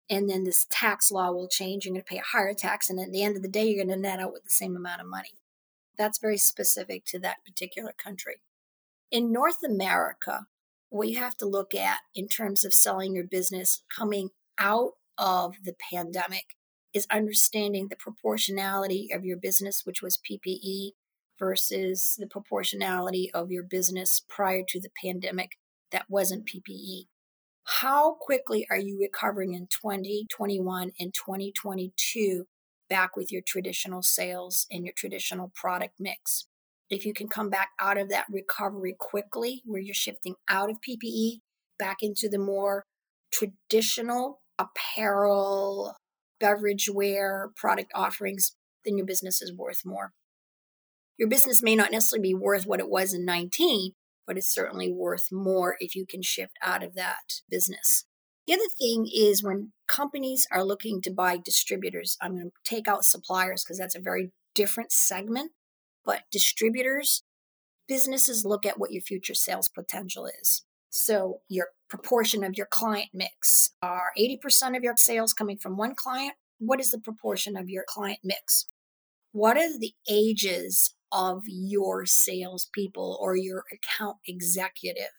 [0.10, 1.86] And then this tax law will change.
[1.86, 2.90] You're going to pay a higher tax.
[2.90, 4.76] And at the end of the day, you're going to net out with the same
[4.76, 5.40] amount of money.
[5.98, 8.42] That's very specific to that particular country.
[9.12, 10.46] In North America,
[10.90, 15.56] what you have to look at in terms of selling your business coming out of
[15.64, 16.56] the pandemic
[16.94, 20.92] is understanding the proportionality of your business, which was PPE,
[21.38, 25.52] versus the proportionality of your business prior to the pandemic
[25.92, 27.08] that wasn't PPE.
[27.67, 32.45] How quickly are you recovering in 2021 and 2022
[32.89, 36.47] back with your traditional sales and your traditional product mix?
[36.89, 40.77] if you can come back out of that recovery quickly, where you're shifting out of
[40.77, 41.39] PPE
[41.77, 42.86] back into the more
[43.32, 45.95] traditional apparel,
[46.39, 50.12] beverage wear product offerings, then your business is worth more.
[51.17, 53.91] Your business may not necessarily be worth what it was in 19,
[54.28, 58.06] but it's certainly worth more if you can shift out of that business.
[58.46, 62.88] The other thing is when companies are looking to buy distributors, I'm going to take
[62.88, 65.52] out suppliers because that's a very different segment
[66.08, 67.22] but distributors,
[67.88, 70.63] businesses look at what your future sales potential is.
[70.90, 75.96] So, your proportion of your client mix are 80% of your sales coming from one
[75.96, 76.36] client.
[76.60, 78.68] What is the proportion of your client mix?
[79.34, 85.12] What are the ages of your salespeople or your account executive?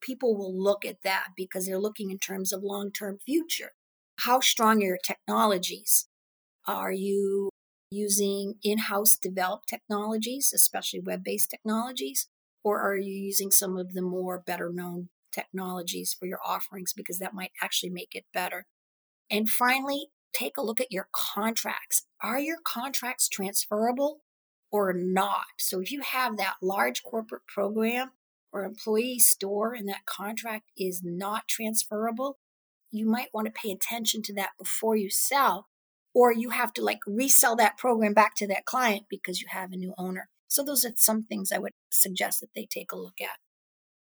[0.00, 3.72] People will look at that because they're looking in terms of long term future.
[4.20, 6.08] How strong are your technologies?
[6.66, 7.50] Are you
[7.90, 12.28] using in house developed technologies, especially web based technologies?
[12.62, 17.18] Or are you using some of the more better known technologies for your offerings because
[17.18, 18.66] that might actually make it better?
[19.30, 22.06] And finally, take a look at your contracts.
[22.22, 24.20] Are your contracts transferable
[24.74, 25.44] or not?
[25.60, 28.10] So if you have that large corporate program
[28.52, 32.38] or employee store and that contract is not transferable,
[32.90, 35.68] you might want to pay attention to that before you sell
[36.12, 39.70] or you have to like resell that program back to that client because you have
[39.70, 40.28] a new owner.
[40.48, 43.38] So those are some things I would suggest that they take a look at.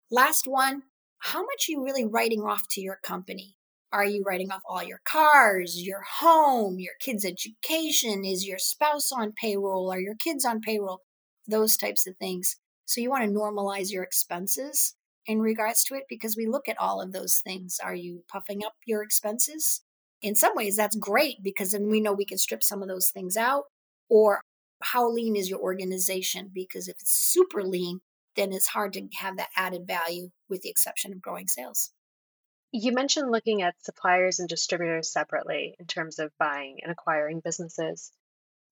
[0.10, 0.84] Last one,
[1.20, 3.58] how much are you really writing off to your company?
[3.94, 8.26] Are you writing off all your cars, your home, your kids' education?
[8.26, 9.92] Is your spouse on payroll?
[9.92, 11.02] Are your kids on payroll?
[11.48, 12.58] Those types of things.
[12.86, 16.80] So you want to normalize your expenses in regards to it because we look at
[16.80, 17.78] all of those things.
[17.82, 19.84] Are you puffing up your expenses?
[20.24, 23.12] in some ways that's great because then we know we can strip some of those
[23.14, 23.66] things out
[24.10, 24.42] or
[24.82, 28.00] how lean is your organization because if it's super lean
[28.36, 31.92] then it's hard to have that added value with the exception of growing sales
[32.74, 38.12] you mentioned looking at suppliers and distributors separately in terms of buying and acquiring businesses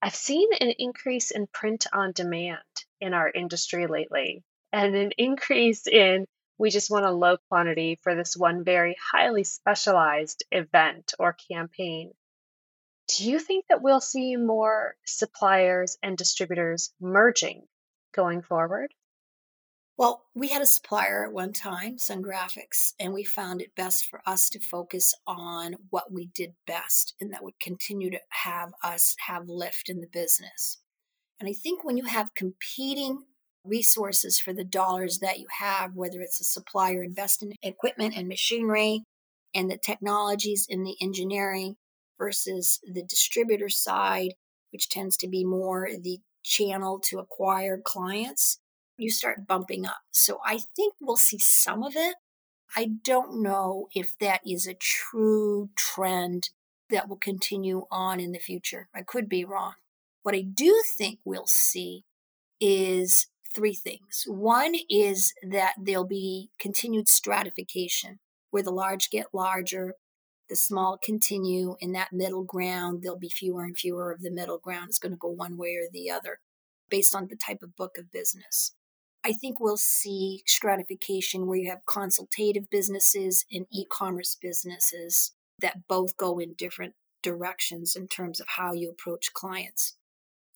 [0.02, 2.60] i've seen an increase in print on demand
[3.00, 6.26] in our industry lately and an increase in
[6.62, 12.12] we just want a low quantity for this one very highly specialized event or campaign.
[13.08, 17.64] Do you think that we'll see more suppliers and distributors merging
[18.14, 18.94] going forward?
[20.02, 24.08] Well, we had a supplier at one time, Sun Graphics, and we found it best
[24.10, 28.72] for us to focus on what we did best and that would continue to have
[28.84, 30.80] us have lift in the business.
[31.40, 33.26] And I think when you have competing
[33.64, 38.28] resources for the dollars that you have, whether it's a supplier investing in equipment and
[38.28, 39.04] machinery
[39.54, 41.76] and the technologies in the engineering
[42.18, 44.34] versus the distributor side,
[44.72, 48.58] which tends to be more the channel to acquire clients,
[48.98, 50.02] you start bumping up.
[50.12, 52.16] So I think we'll see some of it.
[52.76, 56.50] I don't know if that is a true trend
[56.90, 58.90] that will continue on in the future.
[58.94, 59.74] I could be wrong.
[60.24, 62.06] What I do think we'll see
[62.60, 64.24] is three things.
[64.28, 68.20] One is that there'll be continued stratification
[68.52, 69.96] where the large get larger,
[70.50, 74.60] the small continue, in that middle ground, there'll be fewer and fewer of the middle
[74.60, 74.90] ground.
[74.90, 76.40] It's going to go one way or the other
[76.90, 78.74] based on the type of book of business.
[79.24, 85.88] I think we'll see stratification where you have consultative businesses and e commerce businesses that
[85.88, 89.96] both go in different directions in terms of how you approach clients.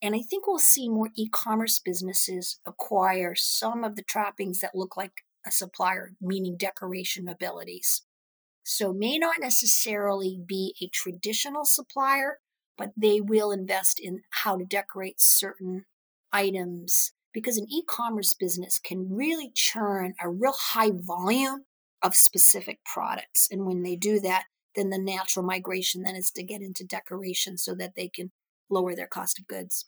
[0.01, 4.75] And I think we'll see more e commerce businesses acquire some of the trappings that
[4.75, 5.13] look like
[5.45, 8.03] a supplier, meaning decoration abilities.
[8.63, 12.39] So, may not necessarily be a traditional supplier,
[12.77, 15.85] but they will invest in how to decorate certain
[16.33, 21.65] items because an e commerce business can really churn a real high volume
[22.01, 23.49] of specific products.
[23.51, 27.57] And when they do that, then the natural migration then is to get into decoration
[27.57, 28.31] so that they can
[28.69, 29.85] lower their cost of goods.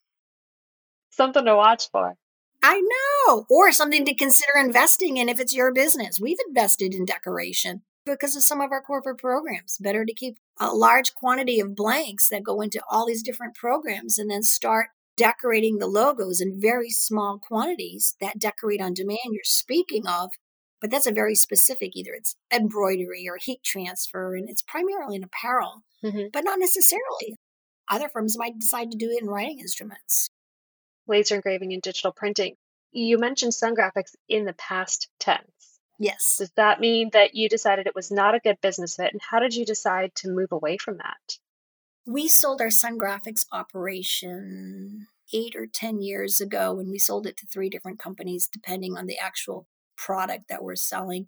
[1.10, 2.16] Something to watch for.
[2.62, 6.20] I know, or something to consider investing in if it's your business.
[6.20, 9.78] We've invested in decoration because of some of our corporate programs.
[9.80, 14.18] Better to keep a large quantity of blanks that go into all these different programs
[14.18, 14.88] and then start
[15.18, 20.32] decorating the logos in very small quantities that decorate on demand you're speaking of.
[20.80, 25.24] But that's a very specific, either it's embroidery or heat transfer, and it's primarily in
[25.24, 26.28] apparel, mm-hmm.
[26.32, 27.36] but not necessarily.
[27.90, 30.30] Other firms might decide to do it in writing instruments.
[31.08, 32.56] Laser engraving and digital printing.
[32.92, 35.80] You mentioned sun graphics in the past tense.
[36.00, 36.36] Yes.
[36.38, 39.12] Does that mean that you decided it was not a good business fit?
[39.12, 41.38] And how did you decide to move away from that?
[42.08, 47.36] We sold our Sun Graphics operation eight or 10 years ago, and we sold it
[47.38, 51.28] to three different companies depending on the actual product that we're selling.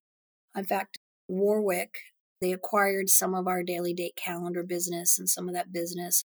[0.56, 1.96] In fact, Warwick,
[2.40, 6.24] they acquired some of our daily date calendar business and some of that business.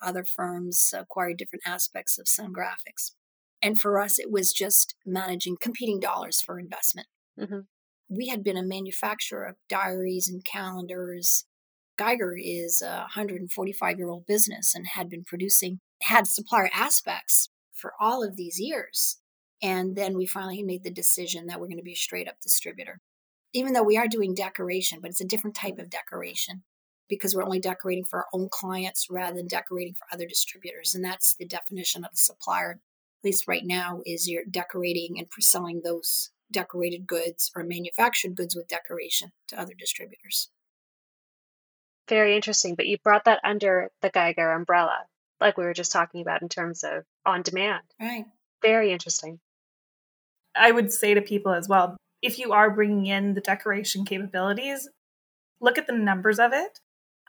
[0.00, 3.12] Other firms acquired different aspects of Sun Graphics.
[3.60, 7.08] And for us, it was just managing competing dollars for investment.
[7.38, 7.60] Mm-hmm
[8.10, 11.46] we had been a manufacturer of diaries and calendars.
[12.00, 17.92] Geiger is a 145 year old business and had been producing, had supplier aspects for
[18.00, 19.18] all of these years.
[19.62, 22.40] And then we finally made the decision that we're going to be a straight up
[22.42, 23.00] distributor.
[23.52, 26.62] Even though we are doing decoration, but it's a different type of decoration
[27.06, 30.94] because we're only decorating for our own clients rather than decorating for other distributors.
[30.94, 35.26] And that's the definition of a supplier, at least right now, is you're decorating and
[35.38, 40.48] selling those decorated goods or manufactured goods with decoration to other distributors.
[42.10, 42.74] Very interesting.
[42.74, 44.98] But you brought that under the Geiger umbrella,
[45.40, 47.82] like we were just talking about in terms of on demand.
[47.98, 48.26] Right.
[48.60, 49.40] Very interesting.
[50.54, 54.88] I would say to people as well if you are bringing in the decoration capabilities,
[55.60, 56.80] look at the numbers of it.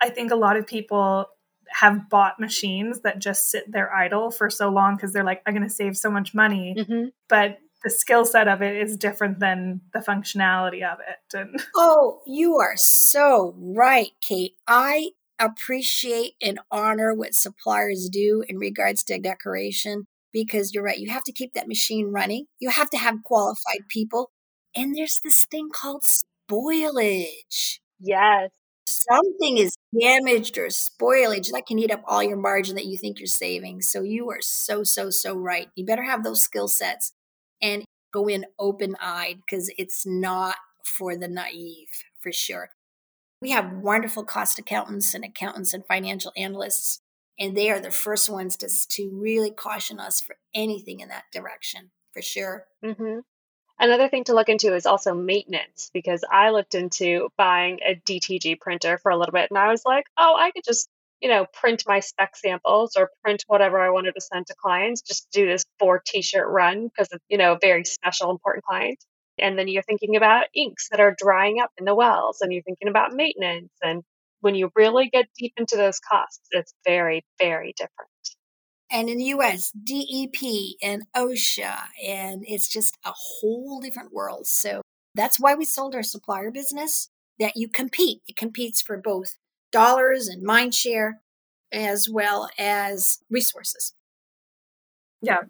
[0.02, 1.28] I think a lot of people
[1.70, 5.54] have bought machines that just sit there idle for so long because they're like, I'm
[5.54, 6.76] going to save so much money.
[6.78, 7.10] Mm-hmm.
[7.30, 11.38] But the skill set of it is different than the functionality of it.
[11.38, 14.54] And oh, you are so right, Kate.
[14.68, 21.00] I appreciate and honor what suppliers do in regards to decoration because you're right.
[21.00, 22.46] You have to keep that machine running.
[22.60, 24.30] You have to have qualified people.
[24.76, 27.80] And there's this thing called spoilage.
[28.00, 28.50] Yes.
[28.86, 33.20] Something is damaged or spoilage that can eat up all your margin that you think
[33.20, 33.82] you're saving.
[33.82, 35.70] So you are so, so, so right.
[35.76, 37.14] You better have those skill sets
[38.12, 41.90] go in open eyed because it's not for the naive
[42.20, 42.72] for sure.
[43.42, 47.02] We have wonderful cost accountants and accountants and financial analysts,
[47.40, 51.26] and they are the first ones to, to really caution us for anything in that
[51.34, 52.66] direction for sure.
[52.84, 53.20] Mm-hmm.
[53.80, 58.60] Another thing to look into is also maintenance because I looked into buying a DTG
[58.60, 60.88] printer for a little bit and I was like, oh, I could just
[61.22, 65.02] you know, print my spec samples or print whatever I wanted to send to clients,
[65.02, 68.66] just do this four t shirt run because it's, you know, a very special, important
[68.66, 68.98] client.
[69.40, 72.64] And then you're thinking about inks that are drying up in the wells and you're
[72.64, 73.72] thinking about maintenance.
[73.82, 74.04] And
[74.42, 78.10] when you really get deep into those costs, it's very, very different.
[78.92, 84.48] And in the US, DEP and OSHA, and it's just a whole different world.
[84.48, 84.82] So
[85.16, 87.10] that's why we sold our supplier business
[87.40, 88.22] that you compete.
[88.28, 89.38] It competes for both
[89.72, 91.22] dollars and mind share
[91.72, 93.94] as well as resources.
[95.22, 95.42] Yeah.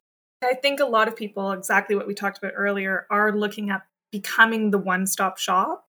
[0.43, 3.83] I think a lot of people, exactly what we talked about earlier, are looking at
[4.11, 5.85] becoming the one stop shop.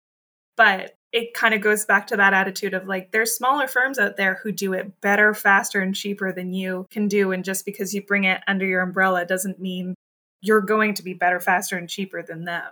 [0.56, 4.16] But it kind of goes back to that attitude of like, there's smaller firms out
[4.16, 7.32] there who do it better, faster, and cheaper than you can do.
[7.32, 9.94] And just because you bring it under your umbrella doesn't mean
[10.40, 12.64] you're going to be better, faster, and cheaper than them.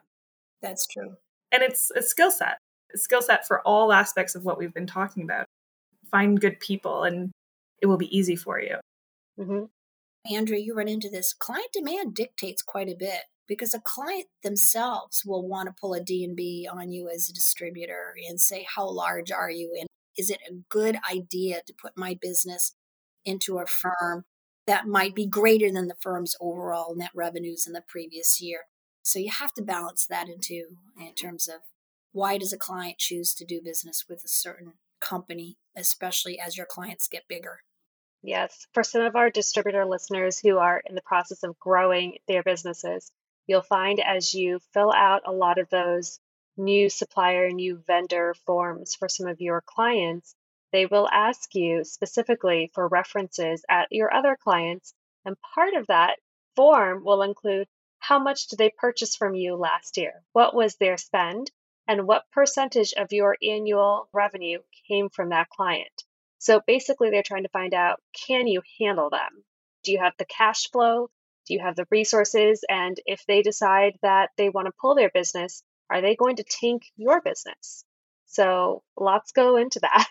[0.62, 1.16] That's true.
[1.52, 2.58] And it's a skill set,
[2.94, 5.46] skill set for all aspects of what we've been talking about
[6.10, 7.30] find good people and
[7.80, 8.76] it will be easy for you.
[9.38, 10.34] Mm-hmm.
[10.34, 11.32] Andrea, you run into this.
[11.32, 16.00] Client demand dictates quite a bit because a client themselves will want to pull a
[16.02, 19.74] D&B on you as a distributor and say, how large are you?
[19.78, 22.74] And is it a good idea to put my business
[23.24, 24.24] into a firm
[24.66, 28.60] that might be greater than the firm's overall net revenues in the previous year?
[29.02, 31.62] So you have to balance that into in terms of
[32.12, 36.66] why does a client choose to do business with a certain company, especially as your
[36.66, 37.62] clients get bigger.
[38.22, 38.66] Yes.
[38.74, 43.10] For some of our distributor listeners who are in the process of growing their businesses,
[43.46, 46.20] you'll find as you fill out a lot of those
[46.56, 50.34] new supplier, new vendor forms for some of your clients,
[50.72, 54.92] they will ask you specifically for references at your other clients.
[55.24, 56.18] And part of that
[56.56, 57.66] form will include
[57.98, 60.22] how much did they purchase from you last year?
[60.32, 61.50] What was their spend?
[61.90, 66.04] And what percentage of your annual revenue came from that client?
[66.38, 69.42] So basically, they're trying to find out can you handle them?
[69.82, 71.10] Do you have the cash flow?
[71.48, 72.62] Do you have the resources?
[72.68, 76.44] And if they decide that they want to pull their business, are they going to
[76.44, 77.84] tank your business?
[78.26, 80.06] So lots go into that.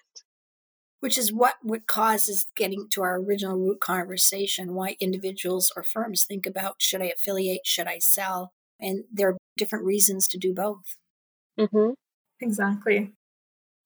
[0.99, 6.25] Which is what, what causes getting to our original root conversation why individuals or firms
[6.25, 8.51] think about should I affiliate, should I sell?
[8.81, 10.98] And there are different reasons to do both.
[11.59, 11.91] Mm-hmm.
[12.41, 13.11] Exactly.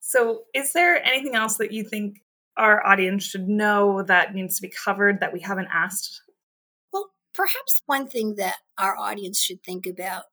[0.00, 2.20] So, is there anything else that you think
[2.56, 6.22] our audience should know that needs to be covered that we haven't asked?
[6.92, 10.24] Well, perhaps one thing that our audience should think about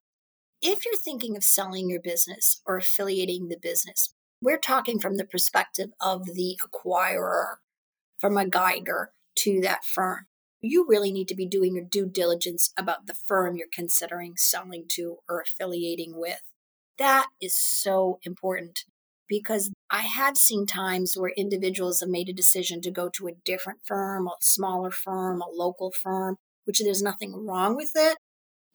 [0.62, 5.26] if you're thinking of selling your business or affiliating the business, we're talking from the
[5.26, 7.56] perspective of the acquirer,
[8.20, 10.28] from a Geiger to that firm.
[10.62, 14.86] You really need to be doing your due diligence about the firm you're considering selling
[14.90, 16.42] to or affiliating with.
[17.02, 18.86] That is so important
[19.28, 23.32] because I have seen times where individuals have made a decision to go to a
[23.44, 26.36] different firm, a smaller firm, a local firm,
[26.66, 28.20] which there's nothing wrong with it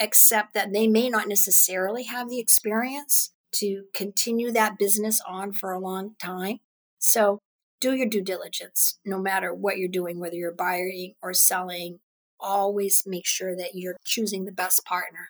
[0.01, 5.71] except that they may not necessarily have the experience to continue that business on for
[5.71, 6.57] a long time.
[6.99, 7.39] So
[7.81, 12.01] do your due diligence no matter what you're doing, whether you're buying or selling.
[12.41, 15.29] Always make sure that you're choosing the best partner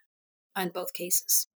[0.57, 1.47] on both cases.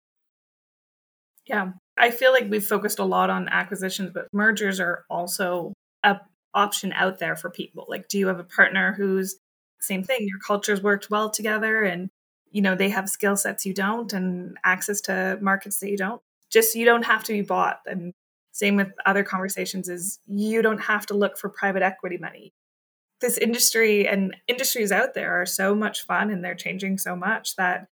[1.51, 5.75] Yeah, I feel like we've focused a lot on acquisitions, but mergers are also
[6.05, 6.21] a
[6.55, 7.87] option out there for people.
[7.89, 9.37] Like, do you have a partner who's
[9.81, 10.29] same thing?
[10.29, 12.09] Your cultures worked well together, and
[12.53, 16.23] you know they have skill sets you don't and access to markets that you don't
[16.53, 18.13] just you don't have to be bought and
[18.53, 22.53] same with other conversations is you don't have to look for private equity money
[23.21, 27.55] this industry and industries out there are so much fun and they're changing so much
[27.57, 27.87] that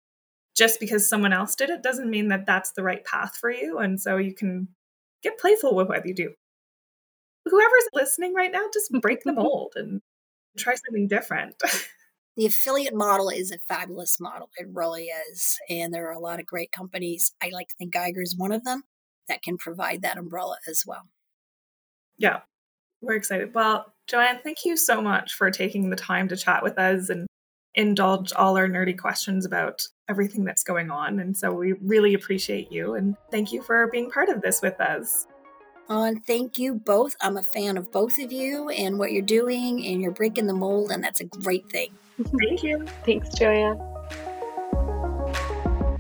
[0.57, 3.79] just because someone else did it doesn't mean that that's the right path for you
[3.79, 4.69] and so you can
[5.23, 6.33] get playful with what you do
[7.47, 10.01] whoever's listening right now just break the mold and
[10.57, 11.55] try something different
[12.37, 14.51] the affiliate model is a fabulous model.
[14.57, 15.57] It really is.
[15.69, 17.33] And there are a lot of great companies.
[17.43, 18.83] I like to think Geiger is one of them
[19.29, 21.09] that can provide that umbrella as well.
[22.19, 22.41] Yeah,
[23.01, 23.55] we're excited.
[23.55, 27.27] Well, Joanne, thank you so much for taking the time to chat with us and
[27.75, 31.19] indulge all our nerdy questions about everything that's going on.
[31.19, 34.81] And so we really appreciate you and thank you for being part of this with
[34.81, 35.27] us.
[35.89, 37.15] Oh, and thank you both.
[37.21, 40.55] I'm a fan of both of you and what you're doing, and you're breaking the
[40.55, 41.93] mold, and that's a great thing.
[42.41, 42.87] Thank you.
[43.05, 43.79] Thanks, Joanne.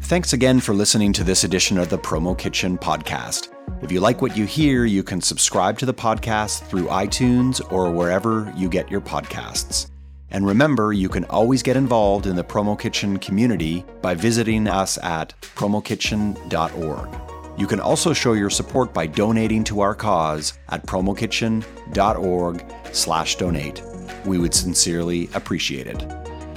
[0.00, 3.48] Thanks again for listening to this edition of the Promo Kitchen podcast.
[3.82, 7.90] If you like what you hear, you can subscribe to the podcast through iTunes or
[7.90, 9.90] wherever you get your podcasts.
[10.34, 14.98] And remember, you can always get involved in the Promo Kitchen community by visiting us
[14.98, 17.08] at promokitchen.org.
[17.56, 23.82] You can also show your support by donating to our cause at promokitchen.org/donate.
[24.24, 26.04] We would sincerely appreciate it.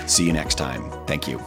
[0.09, 0.89] See you next time.
[1.05, 1.39] Thank you.